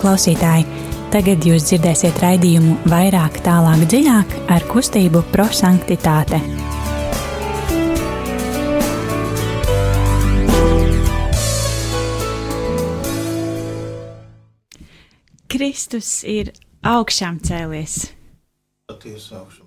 klausītāji! 0.00 0.66
Tagad 1.14 1.44
jūs 1.46 1.68
dzirdēsiet 1.68 2.18
raidījumu 2.22 2.76
vairāk, 2.90 3.38
tālāk, 3.46 3.84
dziļāk 3.88 4.34
ar 4.52 4.66
kustību 4.70 5.22
prosanktitāte. 5.32 6.40
Kristus 15.46 16.20
ir 16.26 16.50
augšām 16.84 17.38
cēlies. 17.46 18.02
Patiesi 18.90 19.32
augšām. 19.38 19.66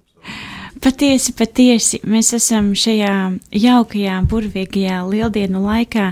Patiesi, 0.80 1.34
patiesi 1.36 2.00
mēs 2.08 2.30
esam 2.38 2.72
šajā 2.78 3.14
jaukajā, 3.56 4.20
burvīgajā 4.32 5.00
lieldienu 5.10 5.64
laikā, 5.64 6.12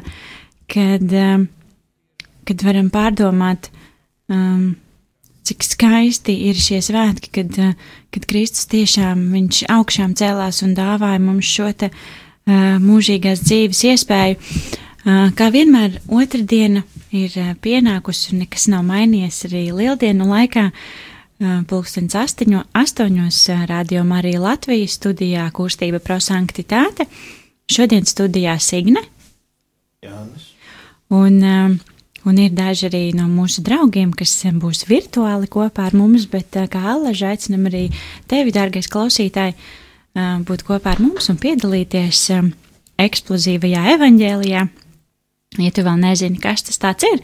kad, 0.71 1.05
um, 1.13 1.45
kad 2.47 2.63
varam 2.65 2.89
pārdomāt, 2.91 3.69
um, 4.31 4.75
cik 5.47 5.63
skaisti 5.63 6.35
ir 6.49 6.59
šie 6.59 6.81
svētki, 6.83 7.31
kad, 7.39 7.59
uh, 7.61 7.73
kad 8.13 8.27
Kristus 8.29 8.67
tiešām 8.71 9.27
viņš 9.33 9.63
augšām 9.73 10.15
cēlās 10.19 10.63
un 10.65 10.75
dāvāja 10.77 11.21
mums 11.23 11.47
šo 11.47 11.71
te 11.73 11.91
uh, 11.91 12.77
mūžīgās 12.83 13.43
dzīves 13.45 13.83
iespēju. 13.93 14.39
Uh, 15.07 15.27
kā 15.37 15.49
vienmēr, 15.53 16.01
otrdiena 16.11 16.83
ir 17.15 17.35
uh, 17.39 17.53
pienākusi 17.63 18.33
un 18.33 18.43
nekas 18.43 18.67
nav 18.71 18.83
mainījies 18.87 19.45
arī 19.49 19.67
lieldienu 19.71 20.27
laikā. 20.27 20.69
Uh, 21.37 21.61
Pulkstens 21.69 22.15
astoņo, 22.17 22.63
astoņos 22.75 23.43
uh, 23.53 23.65
radio 23.69 24.01
Marija 24.07 24.41
Latvijas 24.41 24.97
studijā 24.97 25.45
kustība 25.53 26.01
prosanktitāte. 26.03 27.05
Šodien 27.69 28.07
studijā 28.09 28.55
Signe. 28.63 29.03
Jānis. 30.03 30.53
Un, 31.13 31.37
um, 31.43 31.77
un 32.27 32.39
ir 32.43 32.53
daži 32.55 32.87
arī 32.89 33.03
no 33.15 33.25
mūsu 33.31 33.63
draugiem, 33.65 34.11
kas 34.15 34.33
um, 34.49 34.59
būs 34.61 34.85
virtuāli 34.89 35.49
kopā 35.51 35.87
ar 35.87 35.97
mums, 35.97 36.27
bet 36.31 36.57
uh, 36.59 36.67
kā 36.71 36.83
Allaž 36.93 37.23
aicinam 37.29 37.67
arī 37.69 37.87
tevi, 38.29 38.53
dārgais 38.55 38.89
klausītāji, 38.91 39.55
uh, 39.55 40.39
būt 40.47 40.65
kopā 40.67 40.95
ar 40.95 41.03
mums 41.03 41.31
un 41.31 41.39
piedalīties 41.41 42.23
eksplozīvajā 42.97 43.83
evaņģēlijā. 43.95 44.63
Ja 45.61 45.73
tu 45.73 45.83
vēl 45.85 46.01
nezini, 46.01 46.39
kas 46.41 46.65
tas 46.67 46.79
tāds 46.81 47.05
ir, 47.07 47.21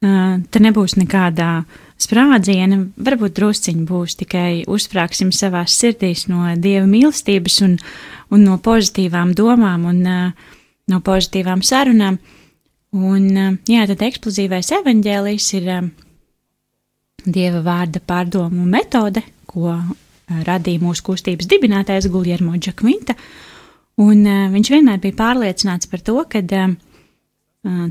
te 0.00 0.60
nebūs 0.62 0.94
nekādā 0.96 1.64
sprādziena, 2.00 2.78
varbūt 2.96 3.34
drusciņi 3.36 3.84
būs, 3.88 4.16
tikai 4.22 4.62
uzsprāgsim 4.70 5.32
savās 5.34 5.74
sirdīs 5.76 6.26
no 6.30 6.46
dieva 6.56 6.86
mīlestības 6.88 7.58
un, 7.66 7.76
un 8.32 8.46
no 8.46 8.56
pozitīvām 8.62 9.34
domām 9.36 9.88
un 9.90 10.00
no 10.04 11.00
pozitīvām 11.04 11.64
sarunām. 11.66 12.20
Un, 12.96 13.26
uh, 13.38 13.58
jā, 13.70 13.84
tad 13.86 14.00
eksplozīvais 14.02 14.72
evaņģēlijs 14.80 15.50
ir 15.60 15.68
dieva 17.26 17.60
vārda 17.62 18.00
pārdomu 18.02 18.64
metode, 18.66 19.22
ko 19.46 19.70
uh, 19.76 19.92
radīja 20.46 20.82
mūsu 20.82 21.04
kustības 21.06 21.48
dibinātais 21.50 22.08
Guljermo 22.10 22.56
Džakvinta. 22.58 23.14
Un 24.00 24.24
uh, 24.26 24.48
viņš 24.52 24.72
vienmēr 24.74 25.00
bija 25.02 25.18
pārliecināts 25.18 25.90
par 25.90 26.02
to, 26.06 26.16
ka 26.30 26.42
uh, 26.42 26.74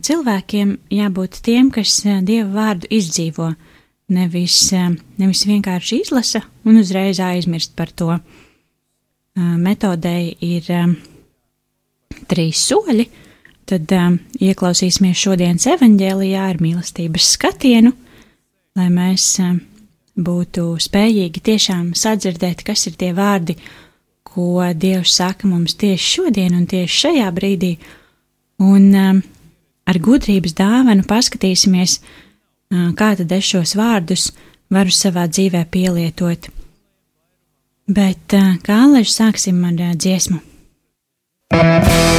cilvēkiem 0.09 0.75
jābūt 0.97 1.41
tiem, 1.45 1.71
kas 1.71 2.01
uh, 2.05 2.19
dieva 2.25 2.49
vārdu 2.57 2.89
izdzīvo, 2.99 3.53
nevis, 4.15 4.57
uh, 4.75 4.91
nevis 5.21 5.45
vienkārši 5.47 6.03
izlasa 6.03 6.43
un 6.65 6.81
uzreiz 6.81 7.21
aizmirst 7.23 7.75
par 7.77 7.93
to. 7.95 8.17
Uh, 8.17 9.55
metodei 9.61 10.33
ir 10.43 10.65
trīs 12.27 12.65
soļi, 12.67 13.05
tad 13.69 13.91
um, 13.95 14.17
ieklausīsimies 14.41 15.19
šodienas 15.19 15.67
evaņģēlijā 15.75 16.45
ar 16.51 16.61
mīlestības 16.63 17.33
skatienu, 17.35 17.93
lai 18.77 18.87
mēs 18.93 19.25
um, 19.43 19.59
būtu 20.17 20.73
spējīgi 20.81 21.43
tiešām 21.45 21.91
sadzirdēt, 21.97 22.63
kas 22.67 22.87
ir 22.89 22.97
tie 22.99 23.11
vārdi, 23.15 23.57
ko 24.29 24.61
Dievs 24.77 25.15
saka 25.19 25.47
mums 25.49 25.77
tieši 25.79 26.13
šodien 26.15 26.57
un 26.57 26.67
tieši 26.69 27.01
šajā 27.05 27.29
brīdī, 27.35 27.73
un 28.61 28.89
um, 28.93 29.23
ar 29.89 30.01
gudrības 30.05 30.55
dāvanu 30.57 31.05
paskatīsimies, 31.09 31.99
uh, 31.99 32.91
kā 32.97 33.13
tad 33.19 33.33
es 33.37 33.49
šos 33.53 33.75
vārdus 33.79 34.29
varu 34.73 34.93
savā 34.93 35.27
dzīvē 35.29 35.65
pielietot. 35.71 36.49
Bet 37.89 38.37
uh, 38.37 38.55
kā 38.65 38.83
lai 38.91 39.05
sāksim 39.05 39.61
ar 39.65 39.83
uh, 39.89 39.97
dziesmu? 39.97 40.41
Es 41.49 42.18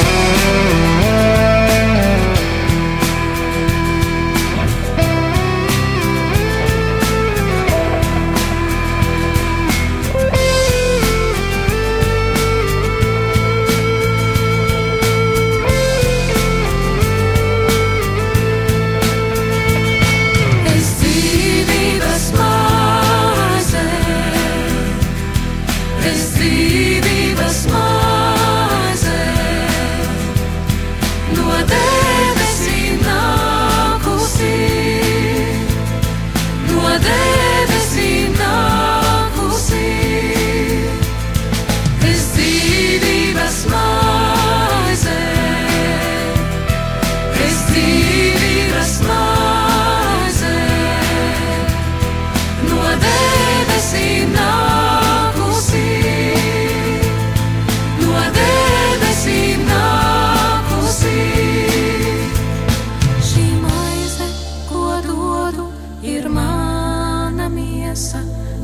miesa, 68.01 68.21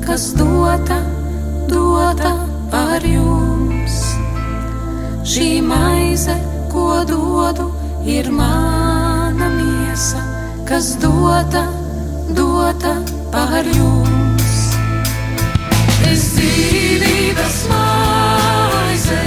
kas 0.07 0.33
dota, 0.35 0.99
dota 1.69 2.33
par 2.71 3.03
jums. 3.05 3.97
Šī 5.25 5.61
maize, 5.61 6.37
ko 6.73 7.05
dodu, 7.05 7.69
ir 8.07 8.31
mana 8.31 9.49
miesa, 9.59 10.23
kas 10.65 10.97
dota, 11.03 11.67
dota 12.33 12.95
par 13.33 13.65
jums. 13.77 14.55
Es 16.11 16.31
dzīvības 16.37 17.59
maizē, 17.73 19.25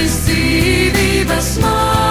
es 0.00 0.22
dzīvības 0.24 1.58
maizē, 1.60 2.01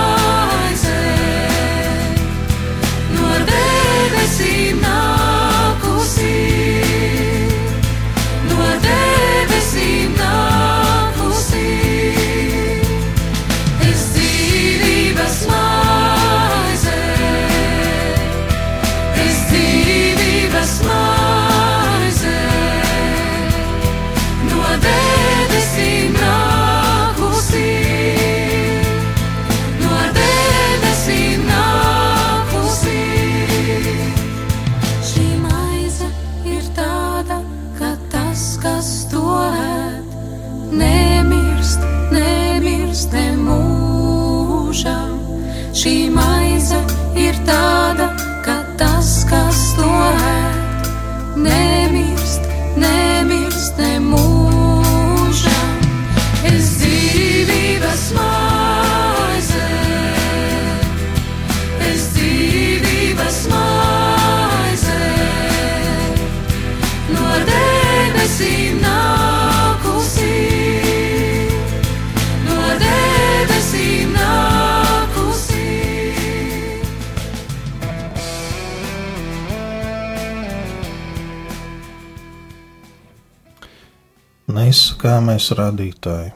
neizsakāmais 85.41 85.57
radītāji. 85.57 86.33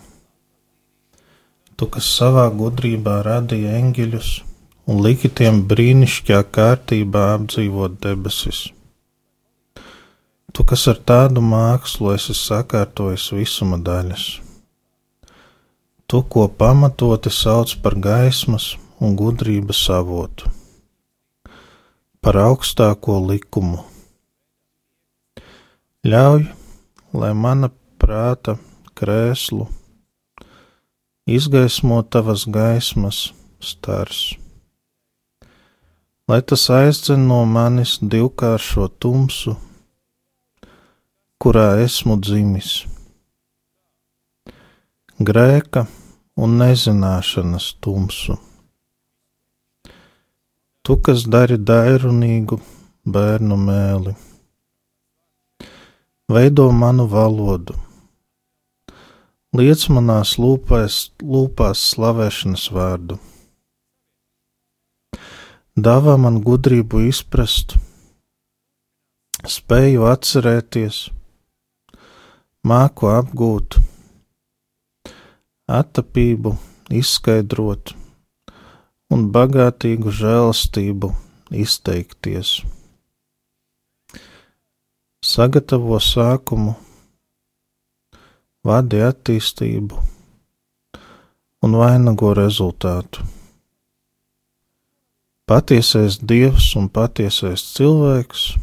Tu, 1.77 1.87
kas 1.87 2.05
savā 2.05 2.49
gudrībā 2.49 3.21
radīja 3.23 3.77
eņģeļus 3.79 4.43
un 4.87 5.01
liki 5.03 5.29
tiem 5.29 5.67
brīnišķīgā 5.67 6.43
kārtībā 6.51 7.35
apdzīvot 7.35 7.99
debesis. 8.01 8.71
Tu, 10.53 10.63
kas 10.63 10.87
ar 10.87 10.97
tādu 11.03 11.41
mākslu 11.41 12.15
esi 12.15 12.33
sakārtojis 12.33 13.33
visuma 13.33 13.77
daļas. 13.77 14.41
Tu, 16.07 16.21
ko 16.21 16.47
pamatoti 16.47 17.29
sauc 17.29 17.75
par 17.83 17.95
gaismas 17.99 18.77
un 19.01 19.15
gudrības 19.15 19.89
avotu, 19.89 20.47
par 22.21 22.37
augstāko 22.37 23.19
likumu. 23.27 23.83
Ļauj, 26.05 26.45
lai 27.11 27.33
mana 27.33 27.71
prāta 27.99 28.55
krēslu 28.99 29.67
izgaismo 31.37 32.01
tavas 32.09 32.47
gaismas 32.57 33.27
stars 33.59 34.25
lai 36.27 36.41
tas 36.41 36.63
aizdzen 36.73 37.27
no 37.29 37.43
manis 37.45 37.91
divkāršo 38.01 38.87
tumsu, 39.01 39.51
kurā 41.41 41.67
esmu 41.83 42.17
dzimis. 42.17 42.71
Grēka 45.27 45.85
un 46.41 46.57
nezināšanas 46.61 47.67
tumsu. 47.77 48.39
Tu, 50.85 50.97
kas 51.05 51.27
dari 51.35 51.59
dairunīgu 51.69 52.57
bērnu 53.05 53.57
mēli, 53.61 54.15
veido 56.29 56.67
manu 56.81 57.05
valodu, 57.09 57.77
liec 59.59 59.87
manās 59.93 60.35
lūpēs, 60.41 60.99
lūpās 61.23 61.81
slavēšanas 61.93 62.67
vārdu. 62.75 63.17
Dāvā 65.75 66.15
man 66.19 66.39
gudrību 66.43 67.01
izprast, 67.09 67.75
spēju 69.43 70.05
atcerēties, 70.07 71.01
māku 72.63 73.11
apgūt, 73.11 73.79
attapību 75.67 76.55
izskaidrot. 77.01 77.95
Un 79.13 79.27
bagātīgu 79.35 80.09
žēlastību 80.15 81.11
izteikties. 81.53 82.57
Sagatavo 85.25 85.99
sākumu, 86.01 86.73
vadi 88.65 89.01
attīstību 89.05 90.03
un 91.65 91.79
vainago 91.79 92.33
rezultātu 92.37 93.25
patiesais 95.45 96.17
dievs 96.17 96.71
un 96.79 96.87
patiesais 96.89 97.61
cilvēks, 97.75 98.55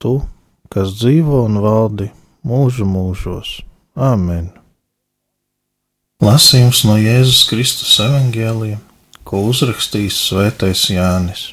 tu, 0.00 0.16
kas 0.72 0.94
dzīvo 0.96 1.44
un 1.44 1.60
valdi 1.60 2.08
mūžu 2.48 2.88
mūžos. 2.88 3.60
Āmen! 3.92 4.48
Lasījums 6.22 6.84
no 6.88 6.96
Jēzus 6.96 7.42
Kristus 7.50 7.98
evangēlija, 8.00 8.78
ko 9.28 9.42
uzrakstījis 9.50 10.20
Svētais 10.30 10.86
Jānis. 10.94 11.50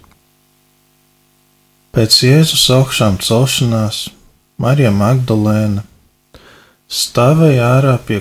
Pēc 1.92 2.22
Jēzus 2.24 2.68
augšām 2.72 3.18
celšanās 3.26 4.06
Marija 4.62 4.94
Magdalēna 4.94 5.84
stāvēja 6.90 7.70
ārā 7.78 7.96
pie 8.06 8.20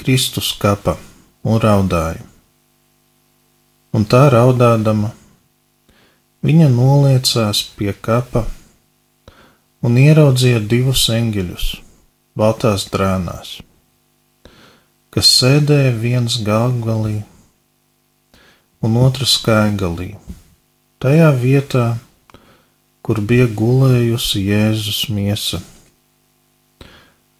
Kristus 0.00 0.54
kapa 0.58 0.96
un 1.44 1.60
raudāja. 1.62 2.24
Un 3.96 4.04
tā 4.04 4.26
raudādama 4.32 5.12
Viņa 6.46 6.66
noliecās 6.70 7.62
pie 7.74 7.90
kapa 8.06 8.44
un 9.82 9.96
ieraudzīja 9.98 10.60
divus 10.70 11.06
eņģeļus, 11.10 11.64
baltās 12.38 12.84
drānās, 12.92 13.56
kas 15.10 15.30
sēdēja 15.40 15.94
viens 15.96 16.36
galvgalī 16.46 17.16
un 18.84 18.98
otrs 19.00 19.34
kājgalī, 19.42 20.12
tajā 21.02 21.32
vietā, 21.40 21.86
kur 23.02 23.18
bija 23.32 23.48
gulējusi 23.62 24.44
Jēzus 24.46 25.06
miesa. 25.10 25.64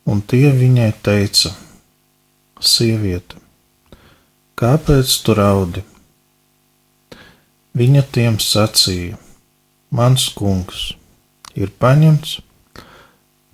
Un 0.07 0.23
tie 0.23 0.53
viņai 0.55 0.93
teica: 1.03 1.51
Sieviete, 2.63 3.41
kāpēc 4.55 5.15
tu 5.27 5.35
raudi? 5.35 5.83
Viņa 7.77 8.03
tiem 8.15 8.39
sacīja: 8.41 9.19
Mans 9.91 10.29
kungs 10.39 10.93
ir 11.59 11.73
paņemts, 11.83 12.39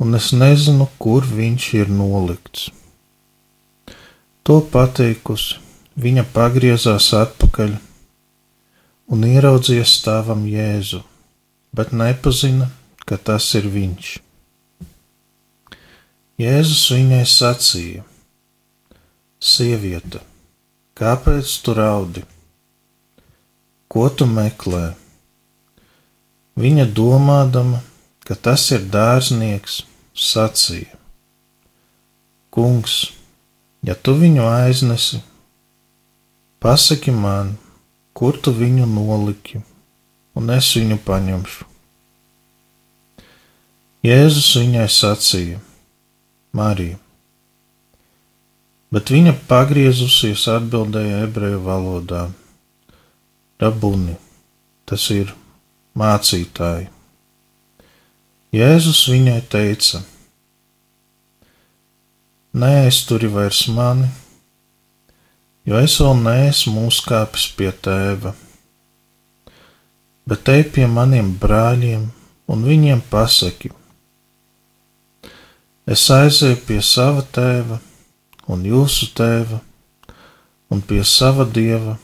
un 0.02 0.18
es 0.18 0.32
nezinu, 0.36 0.88
kur 1.02 1.24
viņš 1.26 1.68
ir 1.80 1.90
nolikts. 1.90 2.68
To 4.42 4.58
pateikusi, 4.74 5.60
viņa 6.04 6.24
pagriezās 6.34 7.12
atpakaļ 7.14 7.76
un 9.12 9.24
ieraudzīja 9.28 9.86
stāvam 9.86 10.44
Jēzu, 10.50 11.02
bet 11.72 11.92
nepazina, 11.96 12.68
ka 13.06 13.18
tas 13.30 13.48
ir 13.58 13.68
viņš. 13.72 14.12
Jēzus 16.40 16.84
viņai 16.94 17.24
sacīja: 17.28 18.04
Sieviete, 19.42 20.22
kāpēc 20.96 21.58
tu 21.64 21.74
raudi? 21.76 22.24
ko 23.92 24.08
tu 24.08 24.24
meklē? 24.24 24.94
Viņa 26.56 26.86
domādama, 26.96 27.82
ka 28.24 28.36
tas 28.46 28.64
ir 28.72 28.86
dārznieks, 28.92 29.82
sacīja: 30.16 30.96
Kungs, 32.52 32.94
ja 33.84 33.96
tu 33.96 34.14
viņu 34.16 34.46
aiznesi, 34.48 35.20
pasaki 36.64 37.12
man, 37.12 37.52
kur 38.16 38.40
tu 38.40 38.54
viņu 38.56 38.88
noliki, 38.88 39.60
un 40.36 40.52
es 40.56 40.70
viņu 40.78 40.96
paņemšu. 41.04 41.68
Jēzus 44.08 44.50
viņai 44.62 44.88
sacīja: 44.88 45.60
Marija, 46.52 46.98
bet 48.92 49.08
viņa 49.08 49.32
pagriezusies 49.48 50.44
atbildēja 50.52 51.22
ebreju 51.24 51.62
valodā. 51.64 52.26
Rabuni, 53.62 54.18
tas 54.84 55.06
ir 55.14 55.32
mācītāji. 55.96 56.90
Jēzus 58.52 59.00
viņai 59.08 59.38
teica: 59.48 60.02
Neaizturi 62.52 63.32
vairs 63.32 63.64
mani, 63.72 64.12
jo 65.64 65.80
es 65.80 65.96
vēl 66.04 66.18
neesmu 66.20 66.84
uzkāpis 66.92 67.48
pie 67.56 67.72
tēva, 67.72 68.34
bet 70.28 70.52
ej 70.52 70.66
pie 70.74 70.90
maniem 71.00 71.32
brāļiem 71.40 72.10
un 72.52 72.68
viņiem 72.68 73.00
pasaki: 73.08 73.72
Es 75.82 76.04
aizēju 76.14 76.60
pie 76.62 76.78
sava 76.86 77.24
tēva 77.34 77.80
un 78.46 78.60
jūsu 78.62 79.08
tēva 79.18 79.58
un 80.70 80.82
pie 80.86 81.00
sava 81.02 81.42
dieva 81.42 81.96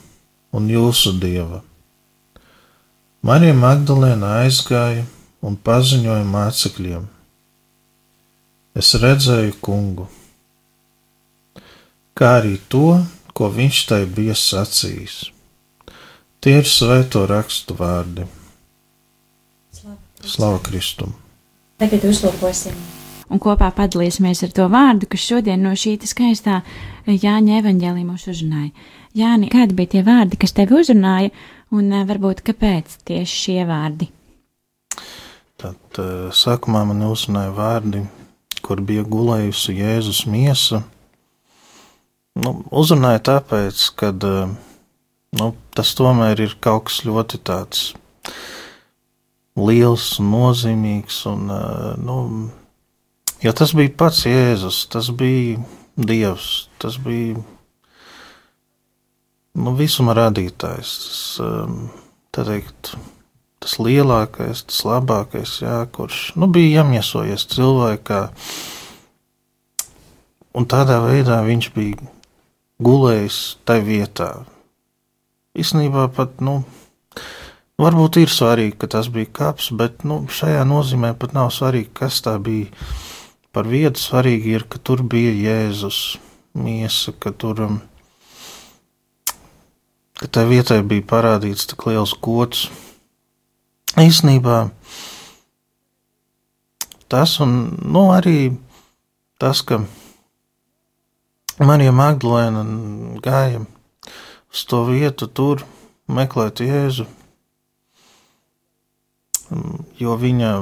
un 0.50 0.66
jūsu 0.66 1.12
dieva. 1.22 1.60
Marija 3.22 3.54
Magdalēna 3.54 4.32
aizgāja 4.42 5.06
un 5.46 5.54
paziņoja 5.54 6.26
mācekļiem: 6.26 7.06
Es 8.74 8.92
redzēju 8.98 9.54
kungu, 9.62 10.08
kā 12.18 12.34
arī 12.42 12.58
to, 12.68 12.98
ko 13.30 13.50
viņš 13.54 13.82
tai 13.92 14.02
bija 14.10 14.34
sacījis. 14.34 15.20
Tie 16.42 16.58
ir 16.58 16.66
svēto 16.66 17.26
rakstu 17.30 17.78
vārdi. 17.78 18.26
Slava 20.26 20.58
Kristum! 20.66 21.14
Tagad 21.78 22.10
uzlūkosim 22.10 22.97
un 23.28 23.40
kopā 23.42 23.70
padalīsimies 23.76 24.42
ar 24.46 24.54
to 24.56 24.68
vārdu, 24.72 25.08
kas 25.10 25.26
šodien 25.30 25.62
no 25.64 25.74
šī 25.76 25.98
skaistā 26.08 26.62
Jāņa 27.08 27.62
evaņģēlī 27.62 28.02
mūs 28.04 28.26
uzrunāja. 28.28 28.72
Jāni, 29.16 29.48
kādi 29.48 29.74
bija 29.74 29.94
tie 29.94 30.02
vārdi, 30.04 30.36
kas 30.36 30.52
tevi 30.52 30.76
uzrunāja, 30.76 31.32
un 31.74 31.88
eh, 31.92 32.04
varbūt 32.08 32.42
kāpēc 32.46 32.98
tieši 33.08 33.40
šie 33.42 33.64
vārdi? 33.68 34.10
Tad 35.58 36.00
eh, 36.02 36.28
sākumā 36.36 36.84
man 36.90 37.00
uzrunāja 37.08 37.54
vārdi, 37.56 38.04
kur 38.62 38.82
bija 38.84 39.06
gulējusi 39.08 39.78
Jēzus 39.80 40.26
miesa. 40.30 40.82
Nu, 42.38 42.58
uzrunāja 42.70 43.24
tāpēc, 43.32 43.88
ka 43.98 44.12
eh, 44.12 44.54
nu, 45.40 45.50
tas 45.74 45.94
tomēr 45.98 46.44
ir 46.44 46.58
kaut 46.60 46.90
kas 46.90 47.00
ļoti 47.08 47.42
tāds 47.48 47.88
liels 49.58 50.12
un 50.20 50.30
nozīmīgs. 50.36 51.24
Un, 51.32 51.48
nu, 52.04 52.18
Jo 53.38 53.52
tas 53.54 53.70
bija 53.76 53.92
pats 53.94 54.24
Jēzus, 54.26 54.80
tas 54.90 55.12
bija 55.14 55.60
Dievs, 55.94 56.68
tas 56.82 56.96
bija 56.98 57.38
nu, 59.58 59.74
visuma 59.78 60.14
radītājs. 60.18 60.94
Tas, 61.04 61.20
um, 61.42 61.76
teikt, 62.34 62.92
tas 63.62 63.76
lielākais, 63.82 64.64
tas 64.66 64.82
labākais, 64.86 65.56
jā, 65.62 65.78
kurš 65.94 66.32
nu, 66.38 66.50
bija 66.50 66.82
iemiesojies 66.82 67.46
cilvēkā. 67.54 68.22
Un 70.58 70.66
tādā 70.66 70.98
veidā 71.04 71.38
viņš 71.46 71.68
bija 71.74 72.08
gulējis 72.82 73.42
tajā 73.68 73.86
vietā. 73.86 74.30
Īsnībā 75.58 76.08
pat, 76.14 76.40
nu, 76.42 76.60
varbūt 77.78 78.18
ir 78.22 78.34
svarīgi, 78.34 78.76
ka 78.78 78.90
tas 78.94 79.10
bija 79.14 79.30
kaps, 79.40 79.70
bet 79.78 80.02
nu, 80.06 80.24
šajā 80.26 80.62
nozīmē 80.66 81.14
pat 81.18 81.34
nav 81.38 81.52
svarīgi, 81.54 81.94
kas 82.02 82.22
tā 82.26 82.34
bija. 82.42 82.70
Par 83.58 83.66
vietu 83.66 83.98
svarīgi 83.98 84.52
ir, 84.54 84.62
ka 84.70 84.78
tur 84.78 85.00
bija 85.02 85.32
Jēzus 85.34 86.20
miesa, 86.54 87.10
ka 87.10 87.32
tur 87.34 87.58
um, 87.64 87.78
ka 90.14 90.28
tai 90.30 90.44
vietai 90.46 90.76
bija 90.86 91.02
parādīts 91.10 91.66
tik 91.66 91.82
liels 91.88 92.12
gods. 92.22 92.68
Īsnībā 93.98 94.60
tas 97.10 97.32
un 97.42 97.56
nu, 97.82 98.04
arī 98.14 98.52
tas, 99.42 99.64
ka 99.66 99.80
Marija 101.58 101.96
Magdalēna 101.98 102.62
gāja 103.26 103.64
uz 104.54 104.64
to 104.70 104.84
vietu, 104.86 105.26
tur 105.26 105.66
meklēt 106.06 106.62
Jēzu, 106.62 107.10
jo 109.98 110.18
viņa 110.22 110.54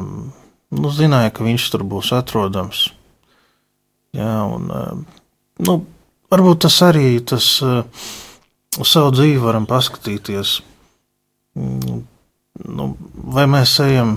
nu, 0.75 0.90
zināja, 0.90 1.32
ka 1.35 1.46
viņš 1.46 1.68
tur 1.73 1.85
būs 1.87 2.12
atrodams. 2.16 2.88
Jā, 4.16 4.32
un, 4.49 4.70
nu, 5.61 5.76
varbūt 6.32 6.64
tas 6.66 6.78
arī 6.87 7.18
tas 7.20 7.46
uz 8.76 8.88
savu 8.88 9.12
dzīvi 9.14 9.42
varam 9.42 9.68
paskatīties. 9.68 10.58
Nu, 11.56 12.88
vai 13.37 13.44
mēs 13.50 13.76
ejam 13.85 14.16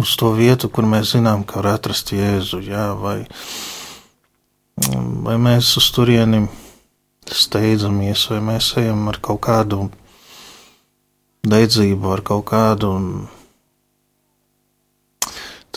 uz 0.00 0.14
to 0.18 0.32
vietu, 0.34 0.70
kur 0.70 0.86
mēs 0.86 1.14
zinām, 1.14 1.44
ka 1.46 1.60
var 1.60 1.74
atrast 1.74 2.12
Jēzu, 2.14 2.62
jā, 2.66 2.88
vai, 2.98 3.24
vai 5.26 5.36
mēs 5.38 5.74
uz 5.78 5.90
turieni 5.94 6.44
steidzamies, 7.30 8.26
vai 8.32 8.40
mēs 8.52 8.72
ejam 8.82 9.06
ar 9.10 9.20
kaut 9.22 9.42
kādu 9.46 9.88
dedzību, 11.46 12.10
ar 12.14 12.24
kaut 12.26 12.46
kādu 12.50 12.94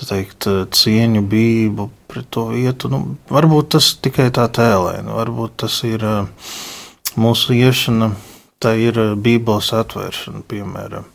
teikt, 0.06 0.46
cieņu, 0.78 1.24
bību 1.26 1.90
pret 2.08 2.30
to 2.30 2.48
vietu. 2.52 2.92
Nu, 2.94 3.18
varbūt 3.34 3.74
tas 3.78 3.96
tikai 3.98 4.30
tā 4.36 4.46
tēlēna, 4.54 5.16
varbūt 5.18 5.58
tas 5.64 5.80
ir 5.88 6.06
mūsu 7.18 7.58
iešana, 7.58 8.12
tā 8.62 8.76
ir 8.78 9.00
Bībeles 9.18 9.72
atvēršana, 9.74 10.44
piemēram. 10.50 11.08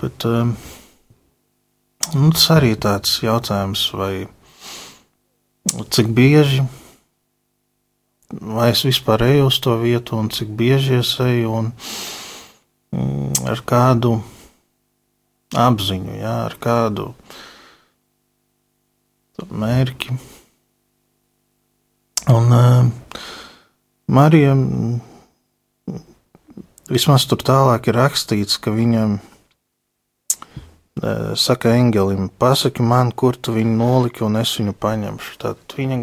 Bet 0.00 0.26
nu, 0.26 0.56
tas 2.34 2.46
arī 2.56 2.74
tāds 2.80 3.20
jautājums, 3.22 3.86
vai 3.94 4.26
cik 5.94 6.10
bieži, 6.16 6.64
vai 8.30 8.70
es 8.72 8.84
vispār 8.86 9.26
eju 9.28 9.48
uz 9.50 9.60
to 9.62 9.76
vietu, 9.80 10.18
un 10.18 10.30
cik 10.32 10.50
bieži 10.58 11.00
es 11.00 11.14
eju, 11.22 11.54
un 11.62 11.70
mm, 12.94 13.46
ar 13.50 13.62
kādu 13.66 14.18
apziņu, 15.56 16.18
jā, 16.20 16.34
ar 16.46 16.56
kādu 16.62 17.10
mērķi. 19.48 20.18
Un 22.30 22.52
uh, 22.52 22.84
Marija 24.10 24.54
vismaz 26.90 27.26
tur 27.30 27.38
tālāk 27.46 27.88
ir 27.90 27.98
rakstīts, 27.98 28.58
ka 28.60 28.70
viņam 28.74 29.18
uh, 29.18 29.22
saka 31.38 31.74
eņģelim, 31.78 32.28
pasaki 32.40 32.82
man, 32.86 33.12
kur 33.12 33.38
tu 33.38 33.52
viņu 33.56 33.74
noliki, 33.78 34.24
un 34.26 34.36
es 34.42 34.58
viņu 34.60 34.74
paņemšu. 34.76 35.36
Tad 35.42 35.56
viņa 35.78 35.96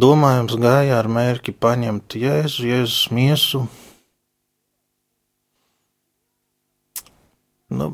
domājams 0.00 0.54
gāja 0.62 0.94
ar 0.98 1.08
mērķi 1.10 1.52
paņemt 1.60 2.08
Jēzu, 2.18 2.66
Jēzus 2.70 3.10
miesu. 3.14 3.60
Nu, 7.74 7.86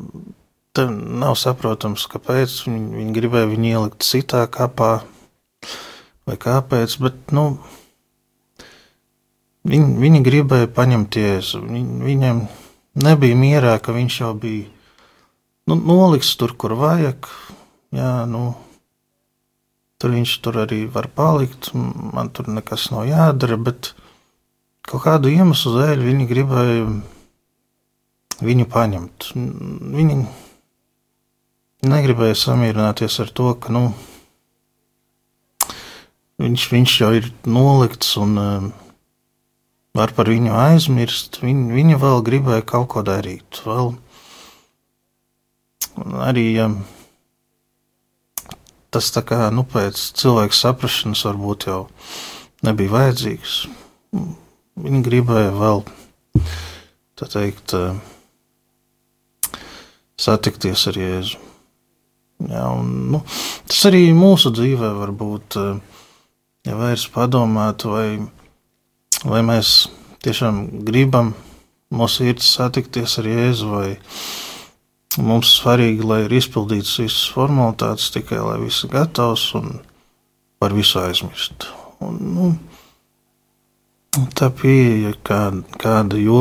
Tad 0.77 0.91
nav 0.95 1.35
saprotams, 1.35 2.05
kāpēc 2.07 2.53
viņi, 2.69 2.89
viņi 2.95 3.15
gribēja 3.17 3.49
viņu 3.51 3.71
ielikt 3.73 4.07
citā 4.07 4.45
kapā 4.47 5.01
vai 6.29 6.37
kāpēc, 6.39 6.95
bet 7.03 7.33
nu, 7.35 7.45
viņi, 9.67 9.97
viņi 9.99 10.21
gribēja 10.27 10.71
paņemt 10.77 11.19
jēzu. 11.19 11.65
Viņ, 11.67 11.89
viņiem 12.07 12.43
nebija 13.03 13.39
mierā, 13.39 13.77
ka 13.83 13.95
viņš 13.97 14.19
jau 14.23 14.31
bija 14.39 14.69
nu, 15.71 15.75
noliks 15.75 16.31
tur, 16.39 16.55
kur 16.55 16.77
vajag. 16.79 17.27
Jā, 17.95 18.13
nu, 18.31 18.53
tur 19.99 20.15
viņš 20.15 20.35
tur 20.45 20.61
arī 20.65 20.85
var 20.91 21.09
palikt, 21.11 21.73
man 21.75 22.31
tur 22.31 22.47
nekas 22.47 22.93
nav 22.95 23.09
jādara, 23.11 23.59
bet 23.59 23.91
kaut 24.87 25.03
kādu 25.05 25.33
iemeslu 25.35 25.75
dēļ 25.81 26.05
viņi 26.07 26.29
gribēja 26.31 26.87
viņu 28.41 28.69
paņemt. 28.71 29.33
Viņi 29.35 30.21
negribēja 31.87 32.37
samierināties 32.37 33.19
ar 33.23 33.31
to, 33.33 33.53
ka 33.57 33.73
nu, 33.73 33.91
viņš, 36.41 36.67
viņš 36.73 36.97
jau 37.01 37.11
ir 37.17 37.31
nolikts 37.49 38.15
un 38.21 38.37
um, 38.41 38.71
var 39.97 40.13
par 40.17 40.31
viņu 40.31 40.53
aizmirst. 40.55 41.41
Viņa, 41.45 41.73
viņa 41.75 41.99
vēl 42.03 42.25
gribēja 42.27 42.67
kaut 42.69 42.91
ko 42.95 43.05
darīt. 43.07 43.63
Vēl 43.67 43.95
arī 46.21 46.47
um, 46.65 46.81
tas 48.93 49.11
tā 49.15 49.25
kā 49.27 49.49
nu, 49.55 49.65
pēc 49.69 50.11
cilvēka 50.21 50.57
saprašanas 50.57 51.25
varbūt 51.29 51.69
jau 51.71 51.83
nebija 52.67 52.97
vajadzīgs. 52.97 53.61
Viņa 54.81 55.03
gribēja 55.07 55.53
vēl 55.57 55.85
teikt, 57.21 57.75
uh, 57.77 57.99
satikties 60.21 60.87
ar 60.89 60.97
Jēzu. 60.97 61.50
Jā, 62.49 62.65
un, 62.73 62.93
nu, 63.13 63.21
tas 63.69 63.81
arī 63.91 64.07
mūsu 64.17 64.53
dzīvē 64.57 64.95
var 64.97 65.13
būt, 65.13 65.57
eh, 65.61 66.05
ja 66.69 66.77
vairs 66.79 67.05
padomāt, 67.13 67.85
vai, 67.85 68.17
vai 69.29 69.43
mēs 69.45 69.91
tiešām 70.25 70.63
gribam 70.87 71.35
mūsu 71.93 72.25
sirds 72.25 72.49
satikties 72.57 73.19
ar 73.21 73.29
Jēzu, 73.29 73.69
vai 73.75 73.91
mums 75.21 75.53
svarīgi, 75.59 76.07
lai 76.07 76.23
ir 76.25 76.37
izpildīts 76.39 76.97
visas 77.03 77.29
formalitātes, 77.35 78.09
tikai 78.15 78.41
lai 78.41 78.57
viss 78.63 78.87
ir 78.87 78.95
gatavs 78.95 79.51
un 79.61 79.75
par 80.61 80.73
visu 80.77 81.01
aizmirst. 81.03 81.69
Un, 82.01 82.17
nu, 82.37 82.47
tā 84.33 84.49
pieeja 84.49 85.13
kāda, 85.27 85.61
kāda 85.83 86.17
jo. 86.21 86.41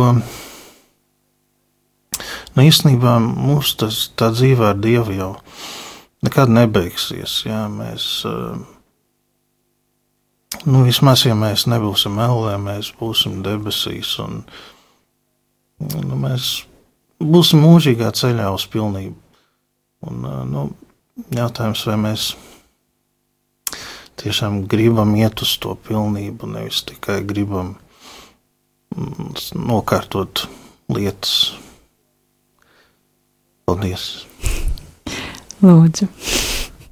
Nu, 2.55 2.63
īstenībā 2.63 3.17
mums 3.19 3.75
tas 3.79 4.05
tā 4.15 4.31
dzīve 4.31 4.71
ar 4.71 4.79
Dievu 4.79 5.19
jau 5.19 5.33
ir 5.35 5.78
nekad 6.25 6.51
nebeigsies. 6.51 7.43
Jā, 7.47 7.67
mēs, 7.71 8.07
eh, 8.27 8.57
nu, 10.65 10.83
vismaz, 10.87 11.25
ja 11.25 11.35
mēs 11.37 11.67
nebūsim 11.71 12.19
ellē, 12.19 12.57
mēs 12.61 12.91
būsim 12.99 13.43
debesīs, 13.45 14.17
un 14.23 14.43
nu, 15.79 16.19
mēs 16.19 16.51
būsim 17.19 17.63
mūžīgā 17.63 18.11
ceļā 18.11 18.51
uz 18.53 18.67
pilnību. 18.67 19.17
Un, 20.09 20.25
eh, 20.25 20.45
nu, 20.53 20.69
jautājums, 21.35 21.85
vai 21.87 21.97
mēs 21.99 22.33
tiešām 24.19 24.65
gribam 24.67 25.15
iet 25.15 25.41
uz 25.41 25.55
to 25.63 25.75
pilnību, 25.87 26.47
nevis 26.55 26.83
tikai 26.83 27.21
gribam 27.23 27.77
mm, 28.95 29.31
nokārtot 29.55 30.47
lietas. 30.91 31.53
Paldies! 33.69 34.25
Lūdzu. 35.59 36.07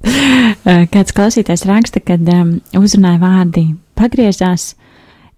Kāds 0.92 1.14
klausītājs 1.16 1.64
raksta, 1.68 2.02
kad 2.04 2.26
um, 2.32 2.58
uzrunāja 2.76 3.20
vārdi, 3.22 3.64
pagriezās, 3.96 4.74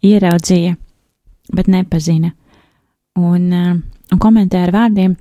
ieraudzīja, 0.02 0.74
bet 1.54 1.70
nepazina. 1.70 2.32
Un, 3.20 3.46
um, 3.54 3.76
un 4.10 4.22
komentē 4.22 4.64
ar 4.64 4.74
vārdiem, 4.74 5.14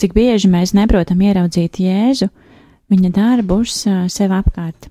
cik 0.00 0.16
bieži 0.16 0.50
mēs 0.50 0.74
neprotam 0.74 1.22
ieraudzīt 1.22 1.78
Jēzu, 1.84 2.28
viņa 2.90 3.12
darbus 3.14 3.84
uh, 3.86 4.04
sev 4.10 4.34
apkārt. 4.34 4.90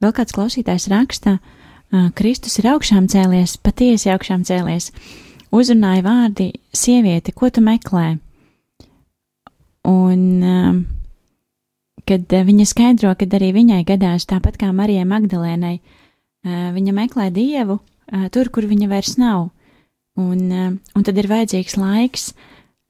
Vēl 0.00 0.16
kāds 0.16 0.36
klausītājs 0.36 0.88
raksta, 0.92 1.36
uh, 1.36 2.08
Kristus 2.16 2.56
ir 2.62 2.72
augšām 2.72 3.10
cēlies, 3.12 3.58
patiesi 3.60 4.12
augšām 4.14 4.48
cēlies. 4.48 4.88
Uzrunāja 5.54 6.02
vārdi, 6.02 6.48
sieviete, 6.74 7.36
ko 7.36 7.52
tu 7.52 7.62
meklē? 7.62 8.14
Un 9.84 10.20
um, 10.42 10.84
kad 12.08 12.32
uh, 12.32 12.44
viņa 12.46 12.66
skaidro, 12.68 13.12
ka 13.18 13.28
arī 13.38 13.52
viņai 13.56 13.82
gadās 13.88 14.28
tāpat 14.30 14.58
kā 14.60 14.70
Marijai 14.72 15.06
Magdalēnai, 15.08 15.76
uh, 15.80 16.70
viņa 16.76 16.96
meklē 16.96 17.30
dievu 17.34 17.78
uh, 17.80 18.26
tur, 18.34 18.50
kur 18.52 18.68
viņa 18.70 18.90
vairs 18.90 19.16
nav. 19.20 19.50
Un, 20.14 20.46
un 20.94 21.02
tad 21.02 21.16
ir 21.18 21.26
vajadzīgs 21.26 21.72
laiks, 21.74 22.28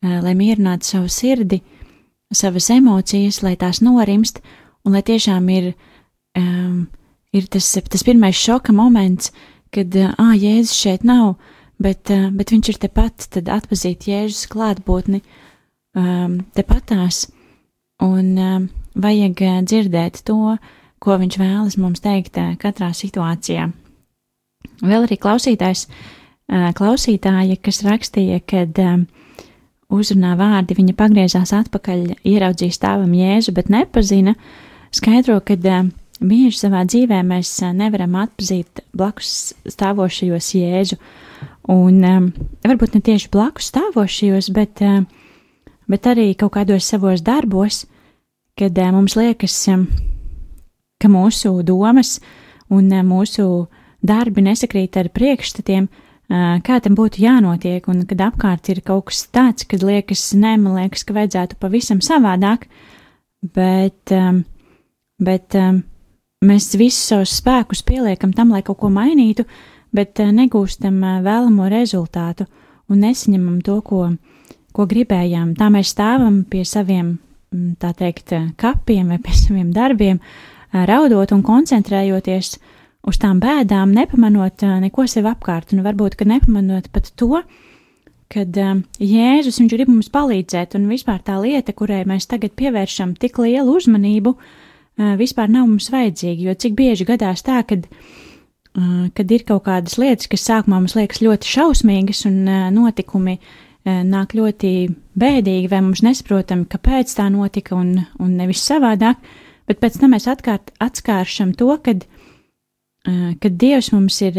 lai 0.04 0.34
mierinātu 0.36 0.84
savu 0.84 1.08
sirdi, 1.08 1.62
savas 2.36 2.66
emocijas, 2.74 3.38
lai 3.40 3.54
tās 3.56 3.80
norimst, 3.80 4.42
un 4.84 4.92
lai 4.92 5.00
tiešām 5.08 5.48
ir, 5.54 5.70
um, 6.36 6.82
ir 7.32 7.48
tas, 7.48 7.70
tas 7.88 8.04
pirmais 8.04 8.36
šoka 8.36 8.76
moments, 8.76 9.32
kad, 9.72 9.96
ah, 9.96 10.34
Jēzus 10.36 10.76
šeit 10.76 11.08
nav, 11.08 11.38
bet, 11.80 12.12
bet 12.12 12.52
viņš 12.52 12.74
ir 12.74 12.80
tepat, 12.84 13.30
tad 13.32 13.48
atpazīt 13.48 14.04
Jēzus 14.10 14.44
klātbūtni 14.52 15.22
um, 15.96 16.42
tepatās, 16.54 17.24
un 18.04 18.30
um, 18.36 18.68
vajag 18.94 19.42
uh, 19.42 19.62
dzirdēt 19.66 20.22
to, 20.26 20.56
ko 21.02 21.16
viņš 21.20 21.38
vēlas 21.40 21.78
mums 21.80 22.02
teikt 22.04 22.38
uh, 22.40 22.54
katrā 22.60 22.92
situācijā. 22.94 23.68
Vēl 24.84 25.06
arī 25.06 25.18
klausītājs, 25.20 25.86
uh, 25.88 26.70
klausītāja, 26.76 27.58
kas 27.62 27.82
rakstīja, 27.86 28.40
kad 28.46 28.78
uzrunā 29.94 30.34
vārdi, 30.38 30.76
viņa 30.78 30.94
pagriezās 30.98 31.52
atpakaļ, 31.54 32.06
ieraudzīja 32.26 32.74
stāvam 32.74 33.12
Jēzu, 33.14 33.54
bet 33.54 33.70
nepazina, 33.72 34.34
skaidro, 34.94 35.38
ka 35.44 35.56
bieži 35.58 36.56
savā 36.58 36.84
dzīvē 36.88 37.20
mēs 37.26 37.52
nevaram 37.76 38.16
atpazīt 38.22 38.82
blakus 38.96 39.54
stāvošajos 39.68 40.50
Jēzu. 40.58 40.98
Un 41.70 42.00
varbūt 42.64 42.96
ne 42.96 43.00
tieši 43.04 43.30
blakus 43.32 43.70
stāvošajos, 43.72 44.50
bet, 44.56 44.82
bet 45.88 46.08
arī 46.10 46.32
kaut 46.36 46.56
kādos 46.58 46.88
savos 46.90 47.22
darbos, 47.24 47.84
kad 48.58 48.78
uh, 48.78 48.90
mums 48.94 49.16
liekas, 49.18 49.56
um, 49.72 49.86
ka 51.02 51.10
mūsu 51.10 51.56
domas 51.66 52.18
un 52.70 52.90
uh, 52.92 53.04
mūsu 53.06 53.66
darbi 54.04 54.44
nesakrīt 54.44 54.98
ar 55.00 55.08
priekšstatiem, 55.14 55.88
kā 56.64 56.78
tam 56.80 56.96
būtu 56.96 57.22
jānotiek, 57.22 57.84
un 57.88 58.02
kad 58.08 58.20
apkārt 58.26 58.68
ir 58.72 58.80
kaut 58.84 59.06
kas 59.10 59.26
tāds, 59.32 59.66
kad 59.68 59.84
liekas, 59.84 60.32
nē, 60.36 60.56
man 60.60 60.78
liekas, 60.78 61.04
ka 61.04 61.16
vajadzētu 61.16 61.56
pavisam 61.60 62.00
savādāk, 62.04 62.66
bet, 63.54 64.12
bet 65.20 65.56
mēs 66.44 66.70
visus 66.80 67.10
savus 67.12 67.36
spēkus 67.40 67.84
pieliekam 67.84 68.32
tam, 68.36 68.52
lai 68.52 68.62
kaut 68.64 68.80
ko 68.80 68.90
mainītu, 68.92 69.44
bet 69.94 70.20
negūstam 70.20 71.00
vēlamo 71.24 71.68
rezultātu 71.72 72.48
un 72.88 73.04
nesaņemam 73.04 73.60
to, 73.64 73.80
ko, 73.84 74.08
ko 74.72 74.88
gribējām. 74.88 75.54
Tā 75.56 75.70
mēs 75.72 75.92
stāvam 75.94 76.42
pie 76.48 76.64
saviem, 76.68 77.18
tā 77.80 77.92
teikt, 77.96 78.34
kapiem 78.60 79.12
vai 79.12 79.20
pie 79.22 79.34
saviem 79.36 79.70
darbiem, 79.74 80.20
uh, 80.20 80.84
raudot 80.88 81.32
un 81.34 81.44
koncentrējoties 81.46 82.56
uz 83.04 83.20
tām 83.20 83.40
bēdām, 83.42 83.92
nepamanot 83.94 84.64
uh, 84.64 84.78
neko 84.82 85.06
sev 85.10 85.28
apkārt, 85.30 85.74
un 85.74 85.84
varbūt, 85.86 86.18
ka 86.18 86.26
nepamanot 86.28 86.90
pat 86.94 87.12
to, 87.20 87.42
kad 88.34 88.56
Jēzus 88.98 89.60
viņš 89.60 89.72
grib 89.76 89.90
mums 89.92 90.10
palīdzēt, 90.10 90.74
un 90.74 90.88
vispār 90.90 91.20
tā 91.22 91.36
lieta, 91.38 91.74
kurai 91.76 92.02
mēs 92.08 92.26
tagad 92.26 92.56
pievēršam 92.58 93.12
tik 93.20 93.38
lielu 93.38 93.76
uzmanību, 93.76 94.32
vispār 95.20 95.52
nav 95.52 95.68
mums 95.68 95.86
vajadzīga, 95.92 96.48
jo 96.48 96.54
cik 96.58 96.74
bieži 96.74 97.06
gadās 97.06 97.44
tā, 97.46 97.60
kad, 97.68 97.84
kad 99.14 99.34
ir 99.36 99.44
kaut 99.46 99.66
kādas 99.68 100.00
lietas, 100.00 100.26
kas 100.32 100.48
sākumā 100.48 100.80
mums 100.80 100.96
liekas 100.98 101.22
ļoti 101.22 101.52
šausmīgas, 101.52 102.24
un 102.30 102.40
notikumi 102.74 103.36
uh, 103.36 103.63
nāk 103.84 104.34
ļoti 104.36 104.74
bēdīgi, 105.20 105.70
vai 105.72 105.80
mums 105.84 106.02
nesaprotam, 106.04 106.64
kāpēc 106.70 107.12
tā 107.18 107.28
notika, 107.32 107.76
un, 107.76 107.98
un 108.18 108.36
nevis 108.38 108.64
savādāk, 108.64 109.20
bet 109.68 109.80
pēc 109.82 109.98
tam 110.00 110.14
mēs 110.16 110.28
atkārt, 110.30 110.72
atskāršam 110.84 111.52
to, 111.58 111.72
kad 111.84 112.06
kad 113.40 113.56
Dievs 113.60 113.90
mums 113.92 114.16
ir 114.24 114.38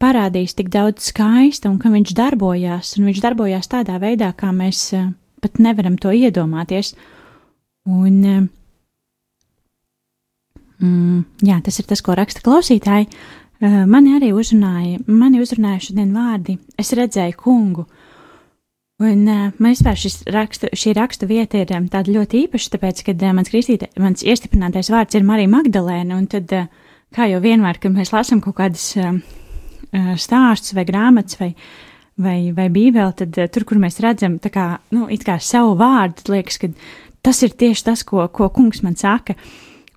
parādījis 0.00 0.56
tik 0.56 0.70
daudz 0.72 1.10
skaista 1.10 1.68
un 1.70 1.78
ka 1.82 1.90
viņš 1.92 2.14
darbojās, 2.16 2.94
un 2.98 3.10
viņš 3.10 3.20
darbojās 3.24 3.70
tādā 3.70 3.98
veidā, 4.00 4.30
kā 4.36 4.52
mēs 4.54 4.90
pat 5.40 5.60
nevaram 5.60 5.98
to 6.00 6.12
iedomāties. 6.14 6.94
Un, 7.90 8.48
mm, 10.78 11.20
jā, 11.46 11.60
tas 11.64 11.80
ir 11.80 11.88
tas, 11.90 12.02
ko 12.04 12.16
raksta 12.16 12.44
klausītāji. 12.46 13.10
Mani 13.60 14.14
arī 14.16 14.30
uzrunāja, 14.32 15.02
mani 15.06 15.42
uzrunāja 15.42 15.82
šodien 15.90 16.14
vārdi, 16.16 16.56
es 16.80 16.94
redzēju 16.96 17.36
kungu. 17.42 17.84
Un 19.00 19.24
man 19.24 19.70
vispār 19.70 19.96
šis 19.96 20.18
raksta, 20.28 20.68
šī 20.76 20.92
raksta 20.98 21.24
vieta 21.24 21.62
ir 21.62 21.70
tāda 21.72 22.12
ļoti 22.12 22.42
īpaša, 22.44 22.74
tāpēc, 22.74 22.98
kad 23.06 23.22
mans 23.32 23.48
kristītē, 23.48 23.88
mans 23.96 24.20
iestiprinātais 24.26 24.90
vārds 24.92 25.16
ir 25.16 25.24
Marija 25.24 25.48
Magdalēna, 25.48 26.18
un 26.20 26.26
tad 26.28 26.52
uh, 26.52 26.66
kā 27.16 27.28
jau 27.30 27.40
vienmēr, 27.42 27.80
kad 27.80 27.94
mēs 27.94 28.12
lasām 28.14 28.42
kaut 28.44 28.58
kādas 28.60 28.84
uh, 29.00 29.16
stāstus 30.20 30.74
vai 30.76 30.84
grāmatas 30.88 31.38
vai, 31.40 31.50
vai, 32.20 32.38
vai 32.56 32.68
bībeli, 32.72 33.16
tad 33.22 33.38
uh, 33.38 33.48
tur, 33.52 33.66
kur 33.68 33.80
mēs 33.82 34.00
redzam 34.04 34.38
kā, 34.42 34.66
nu, 34.94 35.08
kā 35.24 35.38
savu 35.42 35.74
vārdu, 35.80 36.30
liekas, 36.34 36.60
ka 36.62 36.70
tas 37.24 37.42
ir 37.46 37.56
tieši 37.56 37.86
tas, 37.90 38.04
ko, 38.06 38.26
ko 38.28 38.50
kungs 38.54 38.84
man 38.86 38.98
saka. 39.00 39.36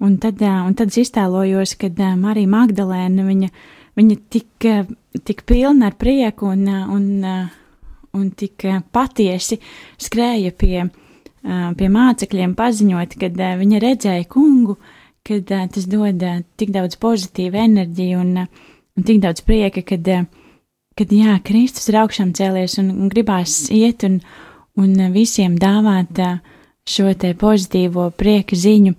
Un 0.03 0.17
tad, 0.19 0.41
uh, 0.41 0.63
un 0.67 0.77
tad 0.79 0.91
es 0.91 1.01
iztēlojos, 1.05 1.77
kad 1.79 1.99
uh, 2.01 2.15
Marija 2.19 2.49
Magdalēna, 2.51 3.27
viņa, 3.27 3.51
viņa 3.99 4.17
tik, 4.33 4.69
uh, 4.71 4.87
tik 5.27 5.45
pilna 5.49 5.91
ar 5.91 5.99
prieku 5.99 6.49
un, 6.51 6.65
uh, 6.71 6.87
un, 6.91 7.11
uh, 7.23 7.62
un 8.13 8.29
tik 8.37 8.67
uh, 8.69 8.81
patiesi 8.93 9.59
skrēja 10.01 10.51
pie, 10.57 10.83
uh, 10.87 11.69
pie 11.77 11.87
mācekļiem 11.93 12.57
paziņot, 12.57 13.15
kad 13.21 13.39
uh, 13.39 13.55
viņa 13.61 13.81
redzēja 13.83 14.27
kungu, 14.29 14.77
uh, 14.77 14.99
kad 15.23 15.51
uh, 15.51 15.67
tas 15.71 15.85
dod 15.87 16.23
uh, 16.23 16.41
tik 16.59 16.73
daudz 16.75 16.97
pozitīvu 16.99 17.59
enerģiju 17.59 18.19
un, 18.19 18.31
uh, 18.43 18.71
un 18.97 19.05
tik 19.07 19.21
daudz 19.23 19.43
prieka, 19.47 19.83
kad, 19.87 20.07
uh, 20.11 20.25
kad 20.99 21.13
jā, 21.15 21.37
Kristus 21.47 21.87
ir 21.91 22.01
augšām 22.01 22.33
cēlies 22.35 22.75
un, 22.81 22.91
un 22.91 23.11
gribās 23.11 23.69
iet 23.71 24.03
un, 24.07 24.19
un 24.79 24.97
uh, 24.99 25.11
visiem 25.15 25.55
dāvāt 25.59 26.19
uh, 26.19 26.41
šo 26.83 27.13
te 27.15 27.31
pozitīvo 27.39 28.09
prieka 28.19 28.59
ziņu. 28.59 28.97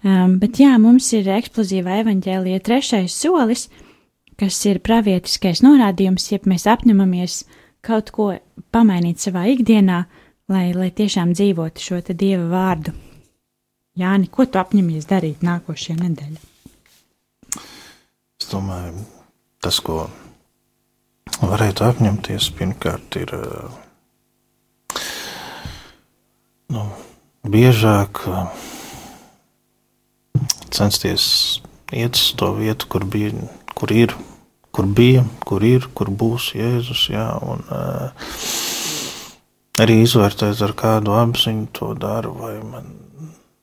Um, 0.00 0.38
bet 0.40 0.62
jā, 0.62 0.72
mums 0.80 1.10
ir 1.12 1.28
eksplozīva 1.28 2.00
evaņģēlija 2.00 2.62
trešais 2.64 3.12
solis, 3.12 3.68
kas 4.40 4.56
ir 4.64 4.80
pravietiskais 4.80 5.60
norādījums, 5.60 6.30
ja 6.32 6.40
mēs 6.48 6.64
apņemamies 6.72 7.42
kaut 7.84 8.10
ko 8.14 8.32
pamainīt 8.74 9.22
savā 9.22 9.46
ikdienā, 9.52 10.04
lai, 10.50 10.70
lai 10.76 10.90
tiešām 10.94 11.34
dzīvotu 11.36 11.84
šo 11.84 12.00
dieva 12.10 12.46
vārdu. 12.50 12.94
Jāni, 14.00 14.30
ko 14.30 14.46
tu 14.46 14.60
apņemies 14.60 15.08
darīt 15.10 15.42
nākošajā 15.44 15.98
nedēļā? 16.00 16.40
Es 18.40 18.48
domāju, 18.48 19.04
tas, 19.60 19.80
ko 19.84 20.06
varētu 21.42 21.84
apņemties, 21.88 22.50
pirmkārt, 22.56 23.18
ir 23.20 23.34
nu, 26.70 26.86
biežāk 27.44 28.22
censties 30.70 31.26
iet 31.92 32.16
uz 32.16 32.30
to 32.38 32.52
vietu, 32.56 32.88
kur, 32.90 33.04
bija, 33.04 33.34
kur 33.74 33.92
ir, 33.92 34.14
kur 34.74 34.86
bija, 34.86 35.24
kur 35.46 35.64
ir, 35.66 35.88
kur 35.94 36.10
būs 36.10 36.52
Jēzus. 36.58 37.08
Jā, 37.12 37.26
un, 37.42 37.62
uh, 37.68 38.10
arī 39.82 40.00
izvērtēt, 40.04 40.62
ar 40.66 40.74
kādu 40.78 41.14
apziņu 41.18 41.70
to 41.76 41.92
daru, 41.98 42.34
vai 42.40 42.56
man 42.64 42.90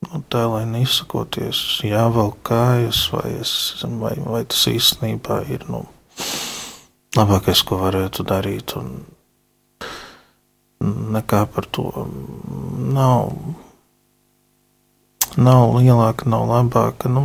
nu, 0.07 0.23
tā, 0.31 0.45
lai 0.51 0.63
neizsakoties, 0.69 1.81
jāvelk 1.87 2.39
kājas, 2.47 3.07
vai, 3.13 3.27
es, 3.41 3.51
vai, 4.01 4.15
vai 4.23 4.43
tas 4.45 4.67
īstenībā 4.71 5.43
ir 5.53 5.67
nu, 5.71 5.83
labākais, 7.17 7.63
ko 7.67 7.81
varētu 7.81 8.27
darīt. 8.27 8.75
Un 8.79 8.97
nekā 11.17 11.45
par 11.53 11.65
to 11.73 11.89
nav. 12.93 13.33
Nav 15.37 15.75
lielāka, 15.75 16.25
nav 16.25 16.47
labāka. 16.49 17.09
Nu, 17.13 17.21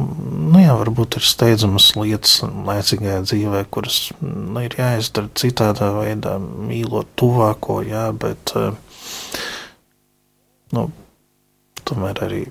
nu 0.53 0.61
jā, 0.61 0.75
varbūt 0.77 1.17
ir 1.17 1.25
steidzamas 1.25 1.93
lietas 1.97 2.43
laicīgajā 2.45 3.23
dzīvē, 3.25 3.63
kuras 3.73 4.01
nu, 4.21 4.61
ir 4.61 4.77
jāizdara 4.77 5.33
citādā 5.41 5.89
veidā, 5.97 6.35
mīlot 6.39 7.15
tuvāko, 7.17 7.79
jā, 7.89 8.11
bet 8.13 8.53
nu, 10.77 10.91
tomēr 11.89 12.21
arī 12.27 12.43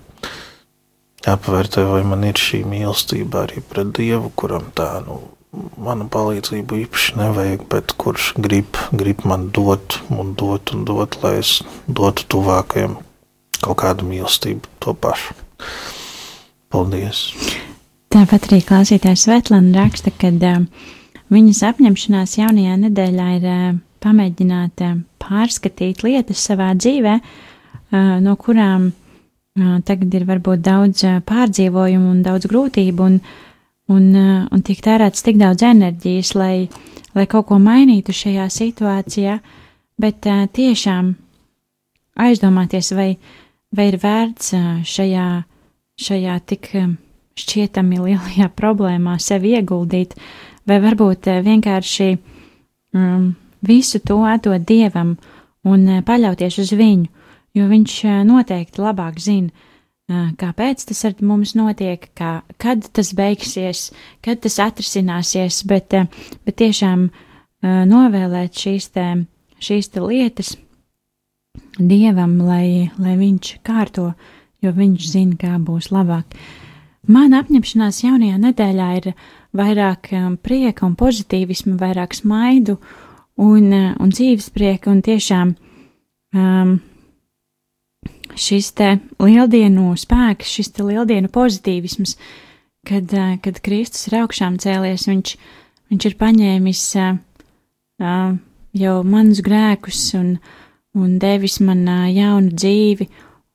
jāpavērtē, 1.28 1.86
vai 1.92 2.02
man 2.10 2.26
ir 2.26 2.42
šī 2.42 2.64
mīlestība 2.66 3.46
arī 3.46 3.62
pret 3.62 3.94
Dievu, 3.98 4.34
kuram 4.34 4.66
tā, 4.78 4.90
nu, 5.06 5.20
mana 5.78 6.08
palīdzību 6.10 6.82
īpaši 6.86 7.20
nevajag, 7.20 7.68
bet 7.70 7.94
kurš 8.02 8.34
grib, 8.42 8.82
grib 8.96 9.26
man 9.30 9.50
dot 9.54 10.00
un 10.10 10.34
dot 10.40 10.74
un 10.74 10.86
dot, 10.90 11.22
lai 11.22 11.38
es 11.44 11.60
dotu 11.86 12.26
tuvākajam 12.34 12.98
kaut 13.62 13.82
kādu 13.84 14.10
mīlestību 14.10 14.74
to 14.82 14.98
pašu. 14.98 15.38
Paldies! 16.72 17.26
Tāpat 18.12 18.50
arī 18.50 18.60
klausītājs 18.68 19.26
Svetlana 19.26 19.86
raksta, 19.86 20.12
ka 20.12 20.30
uh, 20.32 20.64
viņas 21.32 21.62
apņemšanās 21.70 22.36
jaunajā 22.40 22.76
nedēļā 22.86 23.28
ir 23.38 23.48
uh, 23.48 23.68
pamēģināt 24.04 24.84
uh, 24.84 24.98
pārskatīt 25.22 26.04
lietas 26.04 26.44
savā 26.50 26.72
dzīvē, 26.76 27.14
uh, 27.22 28.18
no 28.24 28.36
kurām 28.40 28.90
uh, 28.92 29.78
tagad 29.88 30.18
ir 30.18 30.28
varbūt 30.28 30.64
daudz 30.66 31.06
uh, 31.08 31.20
pārdzīvojumu 31.28 32.12
un 32.16 32.24
daudz 32.26 32.50
grūtību, 32.52 33.08
un, 33.08 33.20
un, 33.92 34.08
uh, 34.12 34.42
un 34.52 34.66
tiek 34.68 34.82
tērēts 34.84 35.24
tik 35.28 35.40
daudz 35.42 35.64
enerģijas, 35.68 36.34
lai, 36.40 36.56
lai 37.16 37.28
kaut 37.32 37.48
ko 37.52 37.60
mainītu 37.64 38.16
šajā 38.16 38.50
situācijā, 38.52 39.38
bet 40.02 40.28
uh, 40.28 40.44
tiešām 40.52 41.14
aizdomāties, 42.28 42.92
vai, 42.98 43.14
vai 43.76 43.88
ir 43.92 44.00
vērts 44.02 44.54
uh, 44.58 44.70
šajā, 44.84 45.30
šajā 46.02 46.38
tik 46.50 46.70
uh, 46.78 46.92
šķietami 47.40 48.02
lielajā 48.02 48.50
problēmā 48.60 49.18
sevi 49.22 49.56
ieguldīt, 49.58 50.16
vai 50.68 50.82
varbūt 50.84 51.32
uh, 51.32 51.42
vienkārši 51.46 52.12
um, 52.16 53.34
visu 53.66 54.02
to 54.06 54.22
atdot 54.28 54.66
dievam 54.68 55.16
un 55.68 55.88
uh, 55.88 56.06
paļauties 56.06 56.62
uz 56.64 56.72
viņu, 56.78 57.10
jo 57.58 57.68
viņš 57.68 57.98
noteikti 58.24 58.80
labāk 58.80 59.20
zina, 59.20 59.52
kāpēc 60.40 60.86
tas 60.88 61.02
ar 61.08 61.18
mums 61.24 61.54
notiek, 61.56 62.06
kā, 62.18 62.42
kad 62.60 62.84
tas 62.96 63.12
beigsies, 63.16 63.90
kad 64.24 64.42
tas 64.44 64.58
atrisināsies, 64.64 65.62
bet, 65.68 65.96
bet 66.48 66.58
tiešām 66.60 67.06
novēlēt 67.92 68.58
šīs, 68.64 68.90
te, 68.96 69.06
šīs 69.60 69.92
te 69.94 70.04
lietas 70.04 70.56
dievam, 71.78 72.38
lai, 72.46 72.92
lai 73.00 73.16
viņš 73.20 73.54
kārto, 73.68 74.12
jo 74.62 74.74
viņš 74.76 75.08
zina, 75.10 75.38
kā 75.40 75.56
būs 75.62 75.90
labāk. 75.94 76.38
Mana 77.10 77.42
apņemšanās 77.42 78.04
jaunajā 78.04 78.38
nedēļā 78.38 78.90
ir 79.00 79.08
vairāk 79.58 80.12
um, 80.14 80.36
prieka 80.38 80.86
un 80.86 80.94
pozitīvisma, 81.00 81.74
vairāk 81.82 82.14
smaidu 82.14 82.78
un, 83.42 83.72
uh, 83.74 83.88
un 83.98 84.14
dzīves 84.14 84.52
prieka, 84.54 84.92
un 84.94 85.02
tiešām 85.02 85.56
um, 86.38 86.76
šis 88.38 88.70
te 88.78 88.92
lieldienu 89.18 89.96
spēks, 89.98 90.54
šis 90.60 90.72
te 90.78 90.86
lieldienu 90.86 91.32
pozitīvisms, 91.34 92.14
kad, 92.88 93.10
uh, 93.18 93.34
kad 93.42 93.58
Kristus 93.66 94.06
ir 94.12 94.20
augšām 94.22 94.62
cēlies, 94.62 95.08
viņš, 95.10 95.34
viņš 95.90 96.08
ir 96.12 96.18
paņēmis 96.22 96.86
uh, 97.02 97.18
uh, 97.98 98.38
jau 98.78 98.96
manus 99.02 99.42
grēkus 99.42 100.06
un, 100.22 100.36
un 100.94 101.18
devis 101.18 101.58
man 101.66 101.82
uh, 101.90 102.06
jaunu 102.14 102.54
dzīvi 102.54 103.10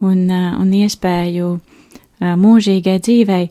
un, 0.05 0.29
uh, 0.29 0.53
un 0.61 0.73
iespēju 0.77 1.51
uh, 1.57 2.35
mūžīgai 2.41 2.99
dzīvei, 3.01 3.49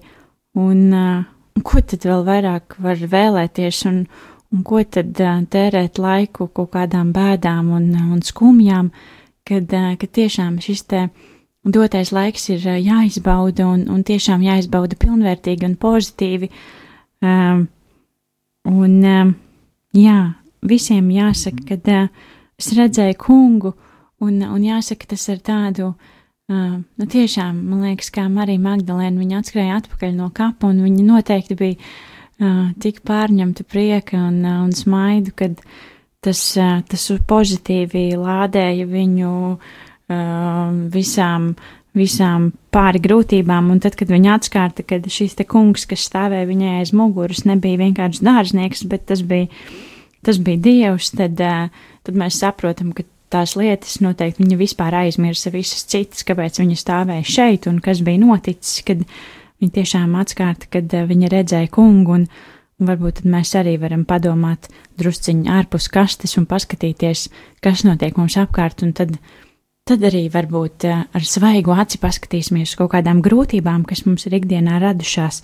un, 0.61 0.81
uh, 0.93 1.25
un 1.55 1.65
ko 1.65 1.81
tad 1.81 2.05
vēl 2.05 2.25
vairāk 2.27 2.77
var 2.83 3.01
vēlēties, 3.01 3.81
un, 3.89 4.03
un 4.53 4.65
ko 4.67 4.83
tad 4.83 5.17
uh, 5.21 5.39
tērēt 5.49 5.99
laiku 6.01 6.49
kaut 6.53 6.73
kādām 6.75 7.13
bēdām 7.15 7.71
un, 7.75 7.89
un 8.13 8.21
skumjām, 8.25 8.91
kad, 9.47 9.71
uh, 9.73 9.93
kad 9.99 10.13
tiešām 10.19 10.59
šis 10.61 10.85
te 10.91 11.07
dotais 11.65 12.13
laiks 12.13 12.49
ir 12.53 12.67
uh, 12.69 12.77
jāizbauda 12.77 13.65
un, 13.71 13.87
un 13.89 14.05
tiešām 14.05 14.45
jāizbauda 14.45 14.99
pilnvērtīgi 15.01 15.65
un 15.65 15.79
pozitīvi. 15.81 16.51
Um, 17.25 17.65
un, 18.69 18.99
um, 19.01 19.31
jā, 19.97 20.19
visiem 20.61 21.09
jāsaka, 21.09 21.65
ka 21.71 22.03
uh, 22.03 22.27
es 22.59 22.69
redzēju 22.77 23.17
kungu, 23.17 23.73
un, 24.21 24.43
un 24.45 24.61
jāsaka, 24.61 25.09
tas 25.09 25.25
ar 25.33 25.41
tādu, 25.41 25.89
uh, 25.95 26.13
nu 26.47 27.05
tiešām, 27.09 27.57
man 27.71 27.87
liekas, 27.87 28.11
kā 28.13 28.27
Marija 28.29 28.61
Magdalēna, 28.61 29.17
viņa 29.17 29.39
atskrēja 29.41 29.79
atpakaļ 29.79 30.11
no 30.13 30.29
kapa, 30.35 30.69
un 30.69 30.83
viņa 30.85 31.05
noteikti 31.07 31.57
bija 31.57 31.77
uh, 31.79 32.67
tik 32.81 33.01
pārņemta 33.07 33.65
prieka 33.65 34.19
un, 34.27 34.43
uh, 34.43 34.59
un 34.67 34.75
smaidu, 34.75 35.33
kad 35.37 35.57
tas, 36.21 36.41
uh, 36.59 36.83
tas 36.85 37.07
pozitīvi 37.25 38.11
lādēja 38.21 38.85
viņu 38.91 39.31
uh, 39.55 40.69
visām, 40.93 41.49
visām 41.97 42.51
pāri 42.69 43.01
grūtībām, 43.01 43.73
un 43.73 43.81
tad, 43.81 43.97
kad 43.97 44.13
viņa 44.13 44.37
atskārta, 44.37 44.85
ka 44.85 45.01
šīs 45.01 45.33
te 45.39 45.47
kungs, 45.49 45.87
kas 45.89 46.05
stāvēja 46.11 46.51
viņai 46.51 46.77
aiz 46.83 46.93
muguras, 46.93 47.41
nebija 47.49 47.81
vienkārši 47.87 48.21
dārznieks, 48.21 48.85
bet 48.91 49.09
tas 49.09 49.25
bija, 49.25 49.49
tas 50.21 50.37
bija 50.37 50.61
dievs, 50.69 51.09
tad, 51.17 51.41
uh, 51.41 51.89
tad 52.05 52.21
mēs 52.21 52.37
saprotam, 52.45 52.93
ka 52.93 53.07
tās 53.35 53.55
lietas 53.59 53.99
noteikti 54.03 54.43
viņa 54.43 54.57
vispār 54.59 54.95
aizmirsa 55.03 55.51
visas 55.53 55.85
citas, 55.91 56.23
kāpēc 56.27 56.61
viņa 56.61 56.77
stāvēja 56.79 57.27
šeit 57.35 57.67
un 57.71 57.81
kas 57.83 58.01
bija 58.05 58.21
noticis, 58.23 58.81
kad 58.87 59.03
viņa 59.61 59.75
tiešām 59.79 60.15
atskārta, 60.19 60.69
kad 60.71 60.91
uh, 60.95 61.07
viņa 61.09 61.31
redzēja 61.33 61.71
kungu 61.75 62.15
un, 62.19 62.27
un 62.79 62.91
varbūt 62.91 63.23
mēs 63.27 63.55
arī 63.59 63.75
varam 63.81 64.05
padomāt 64.07 64.69
drusciņi 64.99 65.51
ārpus 65.51 65.89
kastes 65.91 66.37
un 66.39 66.47
paskatīties, 66.49 67.27
kas 67.63 67.83
notiek 67.87 68.17
mums 68.19 68.37
apkārt, 68.39 68.85
tad, 68.97 69.17
tad 69.85 70.07
arī 70.07 70.25
varbūt 70.31 70.87
uh, 70.87 71.05
ar 71.11 71.27
svaigu 71.27 71.75
aci 71.75 71.99
paskatīsimies 72.03 72.71
uz 72.71 72.79
kaut 72.79 72.93
kādām 72.95 73.23
grūtībām, 73.25 73.83
kas 73.89 74.05
mums 74.07 74.27
ir 74.29 74.39
ikdienā 74.39 74.79
radušās, 74.83 75.43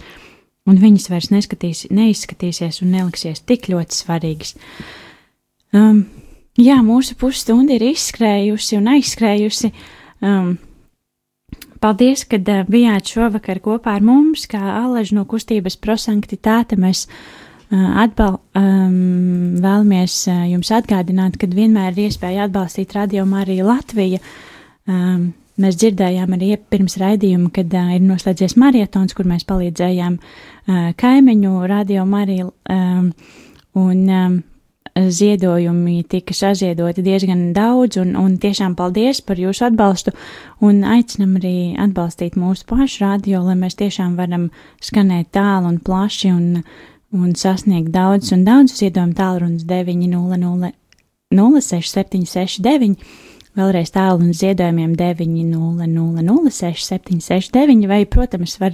un 0.70 0.80
viņas 0.80 1.12
vairs 1.12 1.32
neskatīs, 1.34 1.86
neizskatīsies 1.92 2.82
un 2.86 2.96
neliksies 2.96 3.44
tik 3.44 3.72
ļoti 3.74 4.04
svarīgas. 4.04 4.56
Um, 5.72 6.06
jā, 6.60 6.80
mūsu 6.86 7.16
pusstunda 7.20 7.78
ir 7.78 7.86
izskrējusi 7.92 8.80
un 8.80 8.90
aizskrējusi. 8.96 9.72
Um, 10.22 10.56
paldies, 11.84 12.26
ka 12.30 12.40
uh, 12.42 12.64
bijāt 12.70 13.14
šovakar 13.14 13.62
kopā 13.64 13.98
ar 14.00 14.06
mums, 14.06 14.48
kā 14.52 14.62
Aleģi 14.82 15.18
no 15.18 15.26
kustības 15.30 15.78
prosanktitāte. 15.82 16.80
Mēs 16.80 17.08
uh, 17.08 18.02
atbal, 18.04 18.40
um, 18.58 19.60
vēlamies 19.64 20.24
uh, 20.32 20.46
jums 20.52 20.72
atgādināt, 20.76 21.40
ka 21.42 21.50
vienmēr 21.52 21.94
ir 21.96 22.10
iespēja 22.10 22.50
atbalstīt 22.50 22.98
Radio 22.98 23.28
Mariju 23.30 23.70
Latviju. 23.70 24.24
Um, 24.90 25.32
Mēs 25.62 25.76
dzirdējām 25.78 26.32
arī 26.38 26.56
pirms 26.72 26.96
raidījuma, 26.98 27.52
kad 27.54 27.74
uh, 27.76 27.92
ir 27.94 28.06
noslēdzies 28.06 28.56
marietons, 28.58 29.14
kur 29.14 29.28
mēs 29.30 29.44
palīdzējām 29.50 30.16
uh, 30.18 30.78
kaimiņu 30.98 31.52
radio 31.70 32.06
Mariju, 32.08 32.54
um, 32.72 33.12
un 33.78 34.00
um, 34.08 34.38
ziedojumi 34.96 36.04
tika 36.10 36.34
saziedoti 36.36 37.04
diezgan 37.06 37.54
daudz, 37.56 37.98
un, 38.02 38.16
un 38.20 38.36
tiešām 38.42 38.76
paldies 38.76 39.22
par 39.24 39.40
jūsu 39.40 39.70
atbalstu, 39.70 40.12
un 40.60 40.84
aicinam 40.84 41.38
arī 41.40 41.76
atbalstīt 41.80 42.36
mūsu 42.40 42.68
pašu 42.70 43.06
radio, 43.06 43.44
lai 43.46 43.56
mēs 43.60 43.80
tiešām 43.80 44.18
varam 44.20 44.50
skanēt 44.84 45.32
tālu 45.36 45.72
un 45.72 45.80
plaši 45.80 46.34
un, 46.36 46.64
un 47.16 47.36
sasniegt 47.36 47.92
daudz 47.96 48.34
un 48.36 48.46
daudz 48.48 48.76
ziedojumu 48.82 49.16
tālrunis 49.18 49.66
900 49.70 50.74
06769 51.32 52.96
vēlreiz 53.58 53.90
tālu 53.92 54.22
un 54.26 54.34
ziedojumiem 54.36 54.96
900-06-769, 55.00 57.88
vai, 57.88 58.06
protams, 58.08 58.60
var 58.62 58.72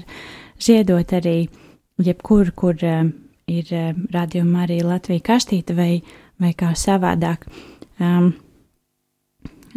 ziedot 0.61 1.13
arī 1.17 1.49
jebkur, 2.01 2.51
kur 2.57 2.75
uh, 2.85 3.09
ir 3.47 3.69
uh, 3.71 3.91
radījuma 4.11 4.65
arī 4.65 4.81
Latvija 4.83 5.23
kastīte 5.23 5.71
vai, 5.71 6.01
vai 6.35 6.49
kā 6.57 6.73
savādāk. 6.75 7.45
Um, 8.03 8.33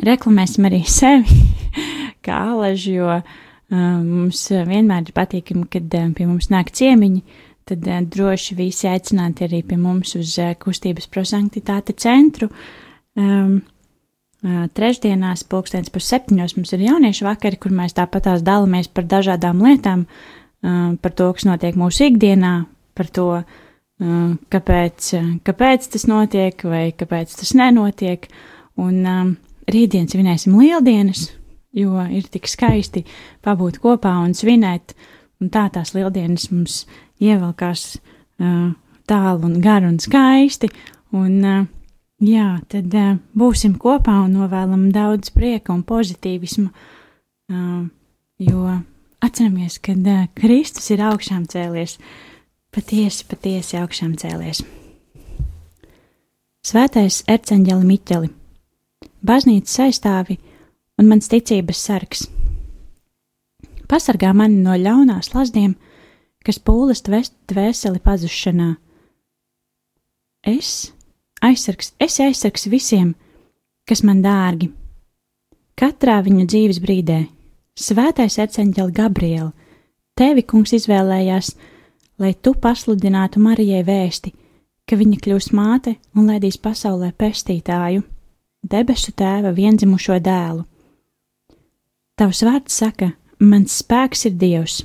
reklamēsim 0.02 0.66
arī 0.66 0.80
sevi, 0.90 1.36
kā 2.26 2.40
alaži, 2.50 2.96
jo 2.96 3.12
um, 3.14 4.00
mums 4.08 4.40
vienmēr 4.50 5.06
ir 5.06 5.14
patīkami, 5.14 5.68
kad 5.70 5.94
um, 6.00 6.16
pie 6.18 6.26
mums 6.26 6.50
nāk 6.50 6.72
ciemiņi, 6.74 7.22
tad 7.70 7.86
uh, 7.86 8.00
droši 8.10 8.56
visi 8.58 8.90
aicināti 8.90 9.46
arī 9.46 9.62
pie 9.62 9.78
mums 9.78 10.16
uz 10.18 10.34
uh, 10.42 10.50
kustības 10.58 11.06
prosanktitāte 11.12 11.94
centru. 11.94 12.50
Um, 13.14 13.60
Trešdienās, 14.40 15.42
pulkstenis 15.52 15.92
par 15.92 16.00
septiņos, 16.00 16.54
mums 16.56 16.70
ir 16.72 16.86
jauniešu 16.86 17.26
vakari, 17.26 17.58
kur 17.60 17.74
mēs 17.76 17.92
tāpatās 17.98 18.40
dalāmies 18.40 18.88
par 18.88 19.04
dažādām 19.04 19.60
lietām, 19.60 20.06
par 20.64 21.12
to, 21.12 21.26
kas 21.36 21.44
notiek 21.44 21.76
mūsu 21.76 22.06
ikdienā, 22.06 22.54
par 23.00 23.08
to, 23.16 23.26
kāpēc, 24.52 25.08
kāpēc 25.44 25.88
tas 25.94 26.06
notiek 26.08 26.62
vai 26.68 26.84
kāpēc 26.96 27.34
tas 27.40 27.54
nenotiek. 27.56 28.28
Un 28.80 29.02
rītdien 29.68 30.06
svinēsim 30.08 30.54
lieldienas, 30.56 31.26
jo 31.76 32.00
ir 32.08 32.28
tik 32.32 32.48
skaisti 32.48 33.02
pabūt 33.44 33.80
kopā 33.82 34.14
un 34.22 34.32
svinēt, 34.36 34.94
un 35.40 35.50
tā 35.52 35.66
tās 35.72 35.92
lieldienas 35.96 36.48
mums 36.52 36.78
ievelkās 37.20 37.98
tālu 39.10 39.50
un 39.50 39.60
garu 39.60 39.90
un 39.90 40.00
skaisti. 40.00 40.70
Un, 41.16 41.36
uh, 41.44 41.68
Jā, 42.20 42.58
tad 42.68 42.92
uh, 42.92 43.14
būsim 43.32 43.78
kopā 43.80 44.18
un 44.26 44.34
novēlam 44.36 44.90
daudz 44.92 45.30
prieka 45.32 45.72
un 45.72 45.80
pozitīvismu, 45.88 46.66
uh, 46.68 47.86
jo 48.44 48.64
atceramies, 49.24 49.78
ka 49.80 49.94
uh, 49.96 50.26
Kristus 50.36 50.90
ir 50.92 51.00
augšām 51.08 51.46
cēlies, 51.48 51.96
patiesi, 52.74 53.24
patiesi 53.28 53.78
augšām 53.80 54.14
cēlies. 54.20 54.62
Svētais 56.66 57.22
erceņģeli 57.30 57.88
Miķeli, 57.88 58.30
baznīcas 59.26 59.78
aizstāvi 59.86 60.36
un 61.00 61.08
mans 61.08 61.30
ticības 61.32 61.80
sargs. 61.88 62.26
Pasargā 63.90 64.30
mani 64.36 64.60
no 64.62 64.76
ļaunās 64.78 65.32
lazdiem, 65.34 65.74
kas 66.46 66.60
pūles 66.62 67.02
dvēseli 67.02 68.02
pazušanā. 68.04 68.74
Es 70.46 70.92
aizsargs, 71.44 71.94
esi 72.00 72.22
aizsargs 72.28 72.68
visiem, 72.70 73.14
kas 73.88 74.04
man 74.06 74.22
dārgi, 74.24 74.70
katrā 75.80 76.20
viņa 76.24 76.46
dzīves 76.46 76.80
brīdē, 76.84 77.20
Svētais 77.80 78.34
arcāņģeli 78.42 78.92
Gabrieli, 78.92 79.52
tevi 80.18 80.42
kungs 80.44 80.74
izvēlējās, 80.76 81.54
lai 81.54 81.79
tu 82.42 82.52
pasludinātu 82.52 83.40
Marijai 83.40 83.80
vēsti, 83.86 84.32
ka 84.84 84.98
viņa 85.00 85.20
kļūs 85.24 85.50
māte 85.56 85.94
un 86.14 86.26
laidīs 86.28 86.58
pasaulē 86.60 87.12
pestītāju, 87.16 88.02
debesu 88.60 89.14
tēva 89.16 89.54
vienzimušo 89.56 90.18
dēlu. 90.20 90.66
Tavs 92.20 92.42
vārds 92.44 92.76
saka, 92.82 93.12
mans 93.40 93.78
spēks 93.80 94.26
ir 94.28 94.34
Dievs. 94.36 94.82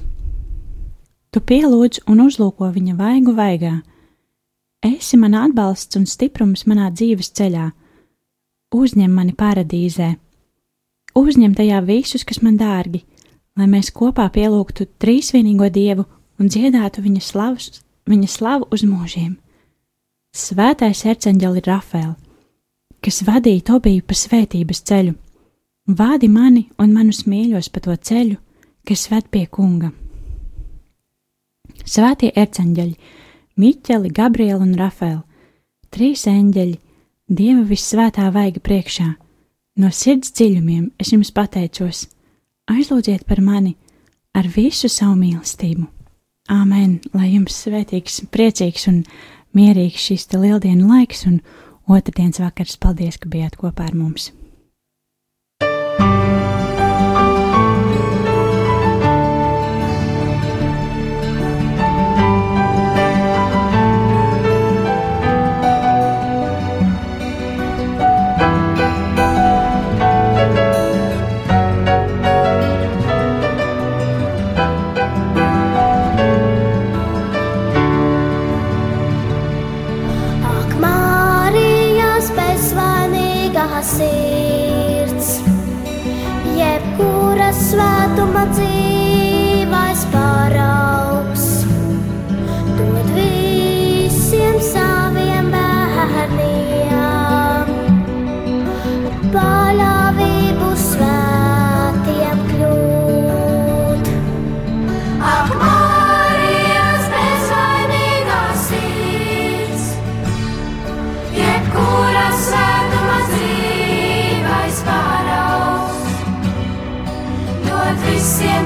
Tu 1.36 1.41
pielūdz 1.43 2.06
un 2.08 2.21
uzlūko 2.24 2.69
viņa 2.71 2.95
vaigu 2.95 3.34
vaigā. 3.36 3.74
Esi 4.86 5.17
man 5.19 5.36
atbalsts 5.36 6.00
un 6.00 6.06
stiprums 6.08 6.63
manā 6.69 6.88
dzīves 6.93 7.34
ceļā. 7.36 7.71
Uzņem 8.76 9.12
mani 9.12 9.36
paradīzē, 9.36 10.13
uzņem 11.19 11.56
tajā 11.58 11.82
visus, 11.84 12.24
kas 12.24 12.39
man 12.43 12.56
dārgi, 12.60 13.04
lai 13.60 13.67
mēs 13.71 13.91
kopā 13.91 14.30
pielūgtu 14.32 14.88
trīsvienīgo 15.00 15.67
Dievu 15.76 16.06
un 16.39 16.52
dziedātu 16.52 17.04
viņa, 17.06 17.21
slavus, 17.21 17.82
viņa 18.10 18.30
slavu 18.30 18.69
uz 18.74 18.84
mūžiem. 18.86 19.36
Svētais 20.36 21.06
ir 21.06 21.67
Rafēl, 21.67 22.15
kas 23.00 23.21
vadīja 23.24 23.63
Tobiju 23.71 24.04
pa 24.04 24.13
svētības 24.13 24.82
ceļu, 24.84 25.13
vādi 25.88 26.28
mani 26.28 26.69
un 26.78 26.91
manus 26.93 27.24
mīļos 27.26 27.69
pa 27.71 27.80
to 27.80 27.95
ceļu, 27.95 28.36
kas 28.86 29.08
ved 29.12 29.30
pie 29.32 29.45
kunga. 29.48 29.91
Svētie 31.86 32.32
erceņģeļi, 32.36 32.95
Miķeli, 33.56 34.12
Gabriela 34.12 34.63
un 34.65 34.76
Rafēl, 34.76 35.21
trīs 35.89 36.26
eņģeļi, 36.28 36.80
Dieva 37.26 37.63
visvētā 37.65 38.28
vaiga 38.30 38.62
priekšā. 38.62 39.08
No 39.82 39.89
sirds 39.89 40.30
dziļumiem 40.36 40.91
es 41.02 41.10
jums 41.10 41.32
pateicos, 41.34 42.04
aizlūdziet 42.69 43.26
par 43.26 43.41
mani 43.41 43.74
ar 44.36 44.45
visu 44.52 44.91
savu 44.91 45.15
mīlestību. 45.24 45.94
Āmen, 46.51 46.99
lai 47.17 47.31
jums 47.31 47.55
svētīgs, 47.63 48.19
priecīgs 48.29 48.86
un 48.91 48.99
mierīgs 49.58 50.03
šis 50.12 50.27
te 50.29 50.38
lieldienu 50.38 50.86
laiks 50.91 51.25
un 51.25 51.39
otrdienas 51.89 52.43
vakars. 52.43 52.77
Paldies, 52.77 53.17
ka 53.17 53.31
bijāt 53.31 53.58
kopā 53.58 53.88
ar 53.89 53.97
mums! 53.97 54.29
Jebkura 86.75 87.51
svētuma 87.55 88.43
dzīvais 88.51 90.03
paraugs, 90.11 91.45
dod 92.75 93.13
visiem 93.15 94.59
saviem 94.59 94.94